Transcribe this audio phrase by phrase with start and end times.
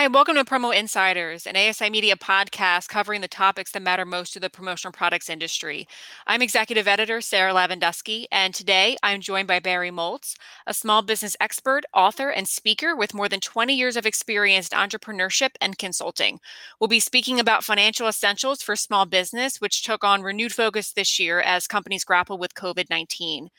[0.00, 4.32] Hi, welcome to Promo Insiders, an ASI Media podcast covering the topics that matter most
[4.32, 5.86] to the promotional products industry.
[6.26, 10.36] I'm executive editor Sarah Lavenduski, and today I'm joined by Barry Moltz,
[10.66, 14.78] a small business expert, author, and speaker with more than 20 years of experience in
[14.78, 16.40] entrepreneurship and consulting.
[16.80, 21.20] We'll be speaking about financial essentials for small business, which took on renewed focus this
[21.20, 23.50] year as companies grapple with COVID 19.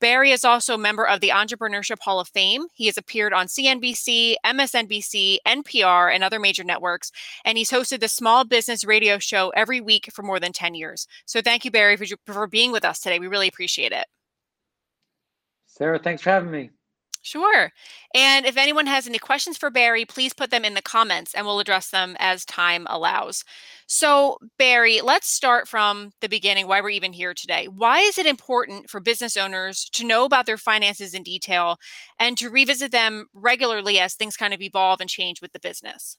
[0.00, 2.68] Barry is also a member of the Entrepreneurship Hall of Fame.
[2.72, 7.10] He has appeared on CNBC, MSNBC, NPR NPR and other major networks.
[7.44, 11.06] And he's hosted the small business radio show every week for more than 10 years.
[11.26, 13.18] So thank you, Barry, for, for being with us today.
[13.18, 14.06] We really appreciate it.
[15.66, 16.70] Sarah, thanks for having me.
[17.22, 17.70] Sure.
[18.14, 21.44] And if anyone has any questions for Barry, please put them in the comments and
[21.44, 23.44] we'll address them as time allows.
[23.86, 27.66] So, Barry, let's start from the beginning why we're even here today.
[27.68, 31.76] Why is it important for business owners to know about their finances in detail
[32.18, 36.16] and to revisit them regularly as things kind of evolve and change with the business?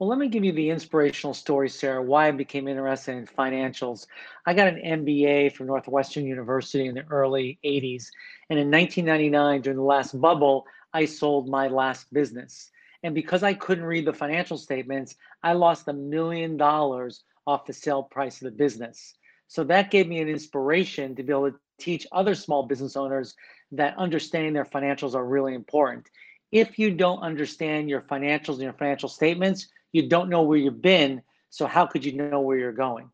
[0.00, 4.06] Well, let me give you the inspirational story, Sarah, why I became interested in financials.
[4.44, 8.08] I got an MBA from Northwestern University in the early 80s.
[8.50, 12.72] And in 1999, during the last bubble, I sold my last business.
[13.04, 15.14] And because I couldn't read the financial statements,
[15.44, 19.14] I lost a million dollars off the sale price of the business.
[19.46, 23.36] So that gave me an inspiration to be able to teach other small business owners
[23.70, 26.10] that understanding their financials are really important.
[26.50, 30.82] If you don't understand your financials and your financial statements, you don't know where you've
[30.82, 31.22] been.
[31.48, 33.08] So how could you know where you're going?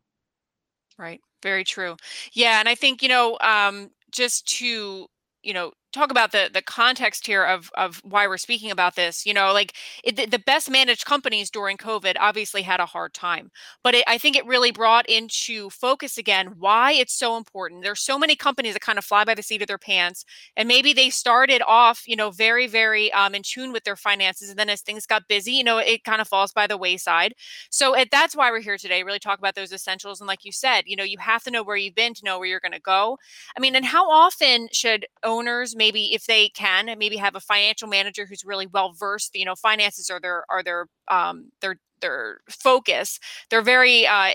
[0.97, 1.21] Right.
[1.43, 1.95] Very true.
[2.33, 2.59] Yeah.
[2.59, 5.07] And I think, you know, um, just to,
[5.43, 9.25] you know, talk about the the context here of of why we're speaking about this
[9.25, 13.51] you know like it, the, best managed companies during covid obviously had a hard time
[13.83, 17.83] but it, i think it really brought into focus again why it's so important.
[17.83, 20.25] There's so many companies that kind of fly by the seat of their pants
[20.55, 24.49] and maybe they started off you know very very um, in tune with their finances
[24.49, 27.33] and then as things got busy you know it kind of falls by the wayside.
[27.69, 30.51] So it, that's why we're here today really talk about those essentials and like you
[30.51, 32.71] said you know you have to know where you've been to know where you're going
[32.71, 33.17] to go.
[33.57, 37.87] I mean and how often should owners maybe if they can maybe have a financial
[37.87, 42.41] manager who's really well versed you know finances are their are their um their their
[42.49, 43.19] focus.
[43.49, 44.29] They're very uh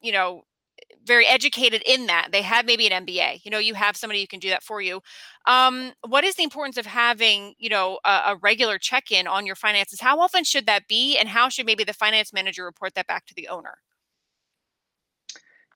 [0.00, 0.42] you know
[1.04, 2.28] very educated in that.
[2.32, 4.80] They have maybe an mba you know you have somebody who can do that for
[4.80, 5.00] you.
[5.46, 9.56] Um, what is the importance of having you know a, a regular check-in on your
[9.56, 10.00] finances?
[10.00, 13.26] How often should that be and how should maybe the finance manager report that back
[13.26, 13.76] to the owner?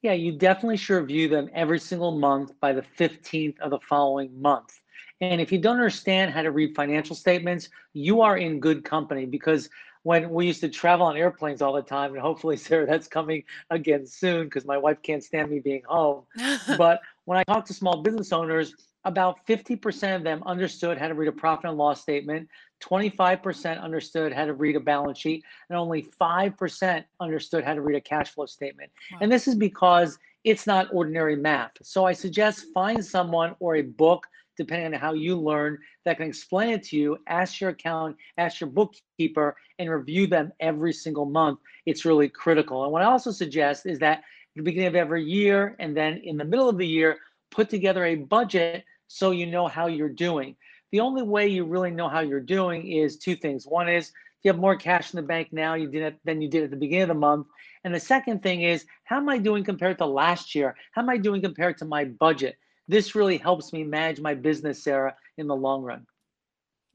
[0.04, 4.30] Yeah, you definitely should review them every single month by the 15th of the following
[4.38, 4.78] month.
[5.20, 9.26] And if you don't understand how to read financial statements, you are in good company
[9.26, 9.68] because
[10.04, 13.42] when we used to travel on airplanes all the time, and hopefully, Sarah, that's coming
[13.70, 16.22] again soon because my wife can't stand me being home.
[16.78, 18.74] but when I talk to small business owners,
[19.06, 22.48] about 50% of them understood how to read a profit and loss statement,
[22.82, 27.96] 25% understood how to read a balance sheet, and only 5% understood how to read
[27.96, 28.90] a cash flow statement.
[29.12, 29.18] Wow.
[29.22, 31.72] And this is because it's not ordinary math.
[31.82, 34.26] So I suggest find someone or a book
[34.56, 37.18] depending on how you learn, that can explain it to you.
[37.26, 41.58] Ask your account, ask your bookkeeper, and review them every single month.
[41.86, 42.84] It's really critical.
[42.84, 44.24] And what I also suggest is that at
[44.56, 47.18] the beginning of every year and then in the middle of the year,
[47.50, 50.56] put together a budget so you know how you're doing.
[50.92, 53.66] The only way you really know how you're doing is two things.
[53.66, 56.48] One is you have more cash in the bank now you did it than you
[56.48, 57.46] did at the beginning of the month.
[57.82, 60.76] And the second thing is, how am I doing compared to last year?
[60.92, 62.56] How am I doing compared to my budget?
[62.88, 66.06] This really helps me manage my business, Sarah, in the long run.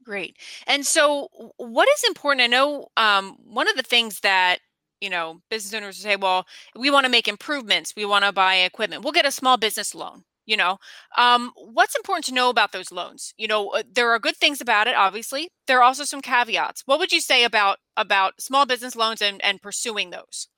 [0.04, 0.36] Great.
[0.66, 2.42] And so, what is important?
[2.42, 4.58] I know um, one of the things that
[5.00, 8.56] you know business owners say, well, we want to make improvements, we want to buy
[8.56, 10.24] equipment, we'll get a small business loan.
[10.46, 10.78] You know,
[11.16, 13.34] um, what's important to know about those loans?
[13.36, 14.96] You know, uh, there are good things about it.
[14.96, 16.82] Obviously, there are also some caveats.
[16.86, 20.48] What would you say about about small business loans and and pursuing those?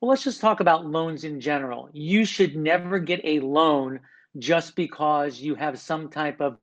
[0.00, 1.90] Well, let's just talk about loans in general.
[1.92, 4.00] You should never get a loan
[4.38, 6.56] just because you have some type of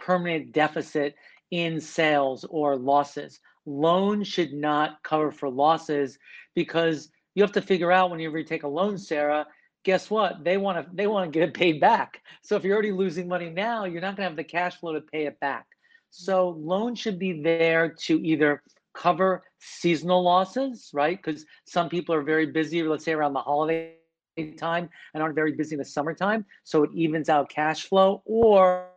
[0.00, 1.14] permanent deficit
[1.52, 3.38] in sales or losses.
[3.64, 6.18] Loans should not cover for losses
[6.56, 9.46] because you have to figure out whenever you take a loan, Sarah,
[9.84, 10.42] guess what?
[10.42, 12.20] They want to they want to get it paid back.
[12.42, 14.94] So if you're already losing money now, you're not going to have the cash flow
[14.94, 15.66] to pay it back.
[16.10, 18.64] So loans should be there to either
[18.94, 21.20] cover seasonal losses, right?
[21.22, 23.94] Because some people are very busy, let's say around the holiday
[24.58, 26.44] time, and aren't very busy in the summertime.
[26.64, 28.88] So it evens out cash flow, or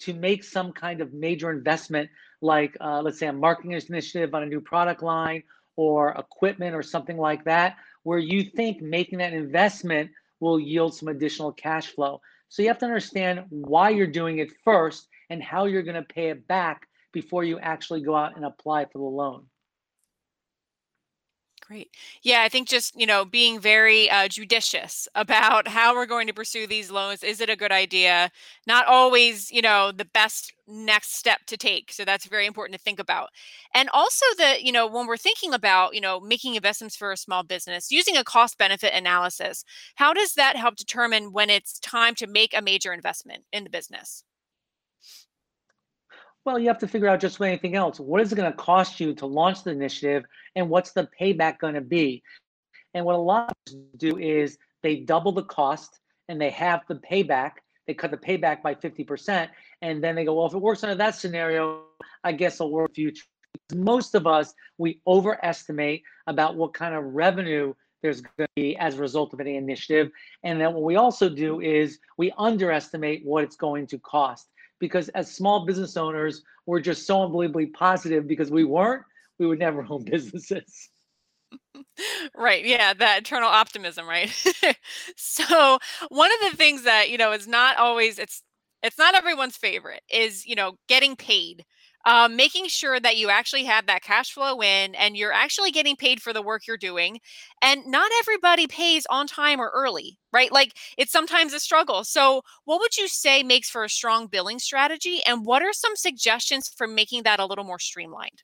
[0.00, 2.10] to make some kind of major investment,
[2.42, 5.42] like uh, let's say a marketing initiative on a new product line
[5.76, 11.08] or equipment or something like that, where you think making that investment will yield some
[11.08, 12.20] additional cash flow.
[12.48, 16.02] So you have to understand why you're doing it first and how you're going to
[16.02, 16.86] pay it back
[17.16, 19.46] before you actually go out and apply for the loan.
[21.66, 21.88] Great.
[22.22, 26.34] Yeah, I think just, you know, being very uh, judicious about how we're going to
[26.34, 27.24] pursue these loans.
[27.24, 28.30] Is it a good idea?
[28.66, 31.90] Not always, you know, the best next step to take.
[31.90, 33.30] So that's very important to think about.
[33.72, 37.16] And also that, you know, when we're thinking about, you know, making investments for a
[37.16, 39.64] small business, using a cost benefit analysis,
[39.94, 43.70] how does that help determine when it's time to make a major investment in the
[43.70, 44.22] business?
[46.46, 47.98] Well, you have to figure out just like anything else.
[47.98, 51.58] What is it going to cost you to launch the initiative and what's the payback
[51.58, 52.22] going to be?
[52.94, 55.98] And what a lot of do is they double the cost
[56.28, 57.54] and they have the payback.
[57.88, 59.48] They cut the payback by 50%.
[59.82, 61.82] And then they go, well, if it works under that scenario,
[62.22, 63.24] I guess it'll work future.
[63.74, 68.94] Most of us, we overestimate about what kind of revenue there's going to be as
[68.94, 70.12] a result of any initiative.
[70.44, 74.46] And then what we also do is we underestimate what it's going to cost
[74.78, 79.02] because as small business owners, we're just so unbelievably positive because we weren't,
[79.38, 80.90] we would never own businesses.
[82.34, 82.64] Right.
[82.64, 84.28] Yeah, that eternal optimism, right?
[85.16, 85.78] so,
[86.08, 88.42] one of the things that, you know, is not always it's
[88.82, 91.64] it's not everyone's favorite is, you know, getting paid
[92.06, 95.96] um, making sure that you actually have that cash flow in and you're actually getting
[95.96, 97.18] paid for the work you're doing.
[97.60, 100.52] And not everybody pays on time or early, right?
[100.52, 102.04] Like it's sometimes a struggle.
[102.04, 105.20] So, what would you say makes for a strong billing strategy?
[105.26, 108.42] And what are some suggestions for making that a little more streamlined?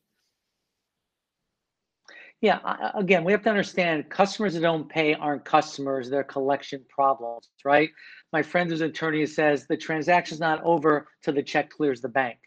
[2.41, 7.49] Yeah, again, we have to understand customers that don't pay aren't customers, they're collection problems,
[7.65, 7.91] right?
[8.33, 12.09] My friend who's an attorney says the transaction's not over till the check clears the
[12.09, 12.39] bank.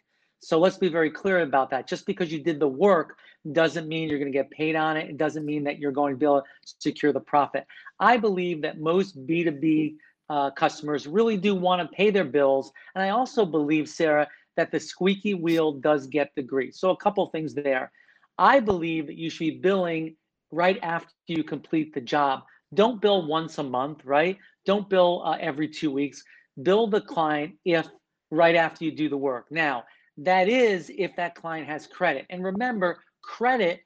[0.45, 1.87] So let's be very clear about that.
[1.87, 3.17] Just because you did the work
[3.51, 5.09] doesn't mean you're going to get paid on it.
[5.09, 7.65] It doesn't mean that you're going to be able to secure the profit.
[7.99, 9.95] I believe that most B2B
[10.29, 12.71] uh, customers really do want to pay their bills.
[12.93, 16.79] And I also believe, Sarah, that the squeaky wheel does get the grease.
[16.79, 17.91] So a couple things there.
[18.37, 20.15] I believe that you should be billing
[20.51, 22.43] right after you complete the job.
[22.75, 24.37] Don't bill once a month, right?
[24.63, 26.23] Don't bill uh, every two weeks.
[26.61, 27.87] Bill the client if
[28.29, 29.47] right after you do the work.
[29.49, 29.85] Now,
[30.17, 32.25] that is if that client has credit.
[32.29, 33.81] And remember, credit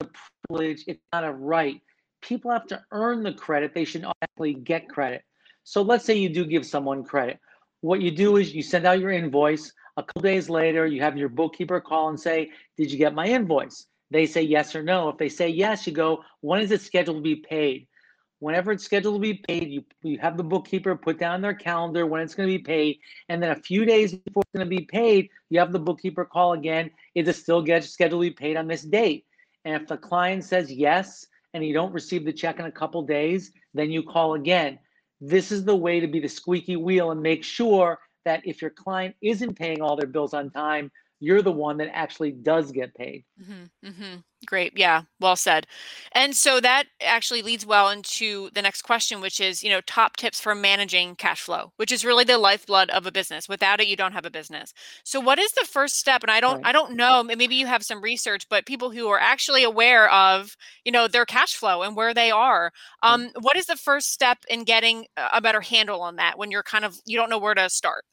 [0.00, 1.80] is a privilege, it's not a right.
[2.22, 5.22] People have to earn the credit, they should actually get credit.
[5.64, 7.38] So let's say you do give someone credit.
[7.80, 9.72] What you do is you send out your invoice.
[9.96, 13.26] A couple days later, you have your bookkeeper call and say, Did you get my
[13.26, 13.86] invoice?
[14.10, 15.08] They say yes or no.
[15.10, 17.86] If they say yes, you go, When is it scheduled to be paid?
[18.44, 22.06] Whenever it's scheduled to be paid, you, you have the bookkeeper put down their calendar
[22.06, 22.98] when it's going to be paid.
[23.30, 26.26] And then a few days before it's going to be paid, you have the bookkeeper
[26.26, 26.90] call again.
[27.14, 29.24] Is it still get scheduled to be paid on this date?
[29.64, 33.02] And if the client says yes, and you don't receive the check in a couple
[33.02, 34.78] days, then you call again.
[35.20, 38.72] This is the way to be the squeaky wheel and make sure that if your
[38.72, 42.94] client isn't paying all their bills on time, you're the one that actually does get
[42.94, 43.24] paid.
[43.40, 44.16] Mm-hmm, mm-hmm.
[44.46, 44.76] Great.
[44.76, 45.02] Yeah.
[45.20, 45.66] Well said.
[46.12, 50.16] And so that actually leads well into the next question, which is, you know, top
[50.16, 53.48] tips for managing cash flow, which is really the lifeblood of a business.
[53.48, 54.74] Without it, you don't have a business.
[55.02, 56.22] So what is the first step?
[56.22, 56.66] And I don't, right.
[56.66, 60.56] I don't know, maybe you have some research, but people who are actually aware of,
[60.84, 62.70] you know, their cash flow and where they are,
[63.02, 66.62] um, what is the first step in getting a better handle on that when you're
[66.62, 68.04] kind of, you don't know where to start?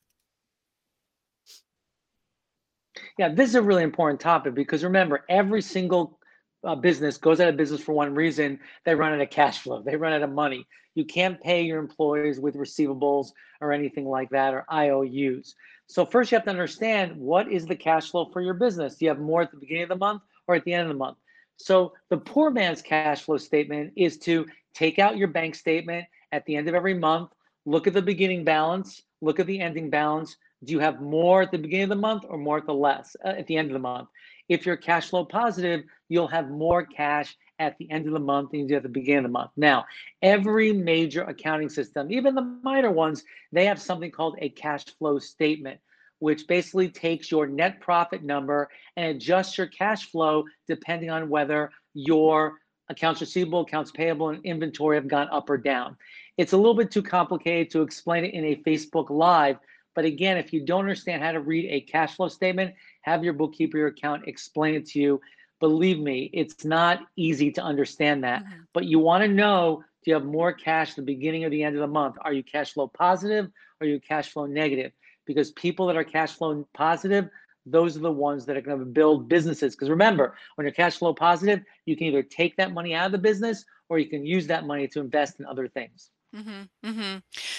[3.18, 6.20] Yeah, this is a really important topic because remember, every single
[6.64, 9.82] uh, business goes out of business for one reason they run out of cash flow,
[9.82, 10.68] they run out of money.
[10.94, 13.32] You can't pay your employees with receivables
[13.62, 15.56] or anything like that or IOUs.
[15.88, 18.96] So, first, you have to understand what is the cash flow for your business.
[18.96, 20.90] Do you have more at the beginning of the month or at the end of
[20.90, 21.18] the month?
[21.58, 26.46] So, the poor man's cash flow statement is to take out your bank statement at
[26.46, 27.32] the end of every month,
[27.66, 31.52] look at the beginning balance, look at the ending balance, do you have more at
[31.52, 33.74] the beginning of the month or more at the less uh, at the end of
[33.74, 34.10] the month?
[34.50, 38.52] If you're cash flow positive, you'll have more cash at the end of the month
[38.52, 39.52] than you do at the beginning of the month.
[39.56, 39.86] Now,
[40.22, 45.20] every major accounting system, even the minor ones, they have something called a cash flow
[45.20, 45.80] statement,
[46.20, 51.72] which basically takes your net profit number and adjusts your cash flow depending on whether
[51.94, 52.58] your
[52.90, 55.96] accounts receivable, accounts payable, and inventory have gone up or down.
[56.38, 59.58] It's a little bit too complicated to explain it in a Facebook Live,
[59.94, 63.34] but again, if you don't understand how to read a cash flow statement, have your
[63.34, 65.22] bookkeeper, your account explain it to you.
[65.60, 68.44] Believe me, it's not easy to understand that.
[68.44, 68.62] Mm-hmm.
[68.74, 71.64] But you want to know do you have more cash at the beginning or the
[71.64, 72.16] end of the month?
[72.22, 74.92] Are you cash flow positive or are you cash flow negative?
[75.26, 77.30] Because people that are cash flow positive,
[77.68, 79.76] those are the ones that are going to build businesses.
[79.76, 83.12] Because remember, when you're cash flow positive, you can either take that money out of
[83.12, 86.10] the business or you can use that money to invest in other things.
[86.36, 87.18] Mm-hmm, mm-hmm.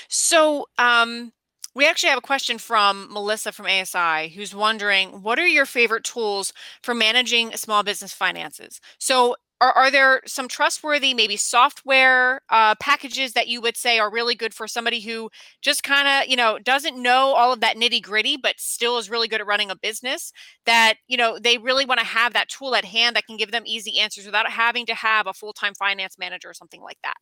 [0.08, 1.32] So, um,
[1.74, 6.04] We actually have a question from Melissa from ASI who's wondering what are your favorite
[6.04, 6.52] tools
[6.82, 8.80] for managing small business finances?
[8.98, 14.10] So, are, are there some trustworthy, maybe software uh, packages that you would say are
[14.10, 15.30] really good for somebody who
[15.62, 19.08] just kind of, you know, doesn't know all of that nitty gritty, but still is
[19.08, 20.32] really good at running a business?
[20.66, 23.52] That, you know, they really want to have that tool at hand that can give
[23.52, 26.98] them easy answers without having to have a full time finance manager or something like
[27.04, 27.14] that.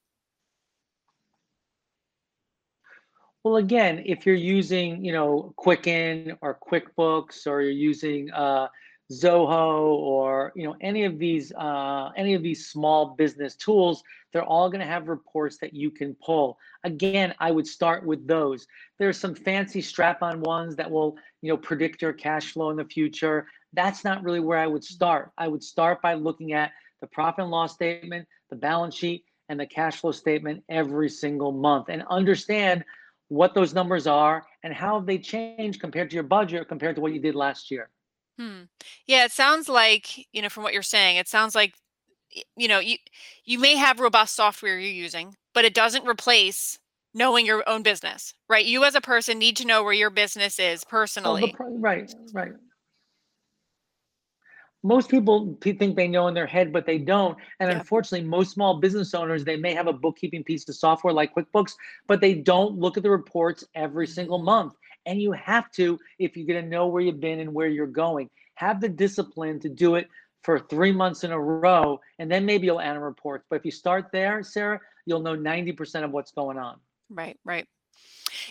[3.42, 8.68] Well, again, if you're using, you know, Quicken or QuickBooks, or you're using uh,
[9.10, 14.44] Zoho, or you know, any of these uh, any of these small business tools, they're
[14.44, 16.58] all going to have reports that you can pull.
[16.84, 18.66] Again, I would start with those.
[18.98, 22.84] There's some fancy strap-on ones that will, you know, predict your cash flow in the
[22.84, 23.46] future.
[23.72, 25.32] That's not really where I would start.
[25.38, 29.58] I would start by looking at the profit and loss statement, the balance sheet, and
[29.58, 32.84] the cash flow statement every single month, and understand
[33.30, 37.14] what those numbers are and how they change compared to your budget compared to what
[37.14, 37.88] you did last year.
[38.38, 38.62] Hmm.
[39.06, 41.74] Yeah, it sounds like, you know, from what you're saying, it sounds like
[42.56, 42.96] you know, you
[43.44, 46.78] you may have robust software you're using, but it doesn't replace
[47.12, 48.64] knowing your own business, right?
[48.64, 51.54] You as a person need to know where your business is personally.
[51.58, 52.52] Oh, right, right
[54.82, 57.36] most people think they know in their head, but they don't.
[57.58, 57.78] And yeah.
[57.78, 61.72] unfortunately, most small business owners, they may have a bookkeeping piece of software like QuickBooks,
[62.06, 64.46] but they don't look at the reports every single mm-hmm.
[64.46, 64.74] month.
[65.06, 67.86] And you have to if you're going to know where you've been and where you're
[67.86, 68.28] going.
[68.54, 70.08] Have the discipline to do it
[70.42, 73.44] for three months in a row, and then maybe you'll enter reports.
[73.48, 76.78] But if you start there, Sarah, you'll know 90% of what's going on.
[77.10, 77.66] Right, right.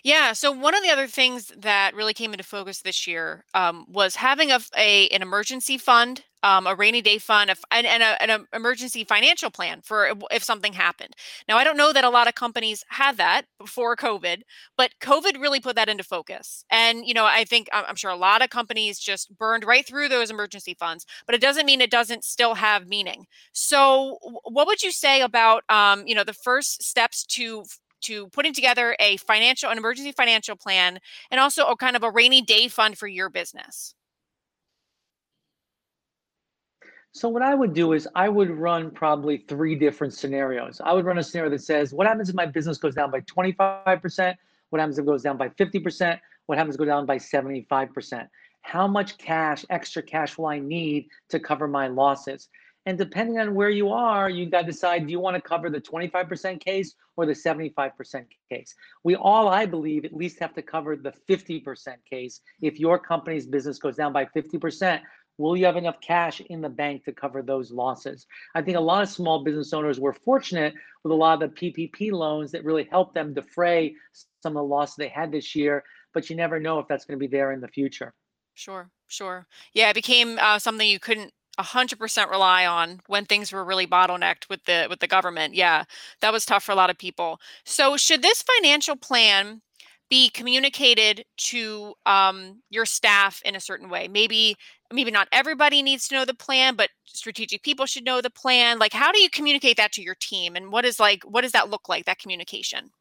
[0.04, 0.34] Yeah.
[0.34, 4.16] So one of the other things that really came into focus this year um, was
[4.16, 8.46] having a, a an emergency fund, um, a rainy day fund, and, and, a, an
[8.54, 11.16] emergency financial plan for if something happened.
[11.48, 14.42] Now I don't know that a lot of companies had that before COVID,
[14.78, 16.64] but COVID really put that into focus.
[16.72, 20.10] And you know I think I'm sure a lot of companies just burned right through
[20.10, 23.26] those emergency funds, but it doesn't mean it doesn't still have meaning.
[23.54, 27.64] So what would you say about um, you know the first steps to
[28.02, 31.00] to putting together a financial, an emergency financial plan,
[31.32, 33.96] and also a kind of a rainy day fund for your business?
[37.12, 40.80] So what I would do is I would run probably three different scenarios.
[40.84, 43.22] I would run a scenario that says, what happens if my business goes down by
[43.22, 44.36] 25%?
[44.70, 46.20] What happens if it goes down by 50%?
[46.46, 48.28] What happens if it goes down by 75%?
[48.62, 52.50] How much cash, extra cash will I need to cover my losses?
[52.90, 55.70] And depending on where you are, you got to decide do you want to cover
[55.70, 58.74] the 25% case or the 75% case?
[59.04, 62.42] We all, I believe, at least have to cover the 50% case.
[62.64, 65.02] If your company's business goes down by 50%,
[65.38, 68.26] will you have enough cash in the bank to cover those losses?
[68.56, 71.72] I think a lot of small business owners were fortunate with a lot of the
[71.72, 73.94] PPP loans that really helped them defray
[74.42, 75.84] some of the losses they had this year,
[76.16, 78.16] but you never know if that's going to be there in the future.
[78.56, 79.46] Sure, sure.
[79.74, 84.50] Yeah, it became uh, something you couldn't 100% rely on when things were really bottlenecked
[84.50, 85.54] with the with the government.
[85.54, 85.84] Yeah,
[86.22, 87.40] that was tough for a lot of people.
[87.66, 89.62] So should this financial plan
[90.10, 94.08] be communicated to um, your staff in a certain way?
[94.08, 94.56] Maybe
[94.92, 98.80] maybe not everybody needs to know the plan, but strategic people should know the plan.
[98.80, 101.52] Like how do you communicate that to your team and what is like what does
[101.52, 102.92] that look like that communication?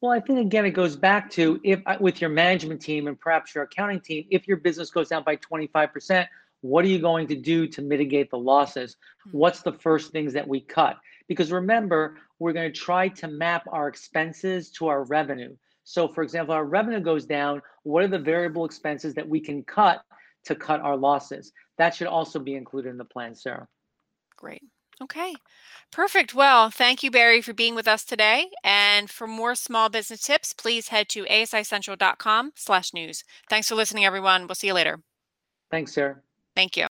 [0.00, 3.20] Well, I think again it goes back to if uh, with your management team and
[3.20, 6.26] perhaps your accounting team, if your business goes down by 25%,
[6.62, 8.96] what are you going to do to mitigate the losses?
[9.24, 9.38] Hmm.
[9.38, 10.96] What's the first things that we cut?
[11.28, 15.54] Because remember, we're going to try to map our expenses to our revenue.
[15.84, 17.62] So, for example, our revenue goes down.
[17.82, 20.02] What are the variable expenses that we can cut
[20.44, 21.52] to cut our losses?
[21.78, 23.66] That should also be included in the plan, Sarah.
[24.36, 24.62] Great.
[25.02, 25.34] Okay.
[25.90, 26.34] Perfect.
[26.34, 28.50] Well, thank you, Barry, for being with us today.
[28.62, 33.24] And for more small business tips, please head to asicentral.com slash news.
[33.48, 34.46] Thanks for listening, everyone.
[34.46, 35.00] We'll see you later.
[35.70, 36.20] Thanks, Sarah.
[36.60, 36.89] Thank you.